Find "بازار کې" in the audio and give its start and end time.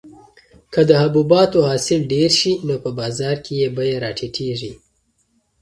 2.99-3.53